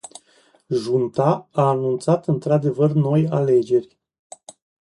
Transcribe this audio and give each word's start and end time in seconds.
Junta 0.69 1.43
a 1.53 1.67
anunțat 1.69 2.27
într-adevăr 2.27 2.91
noi 2.91 3.27
alegeri. 3.29 3.97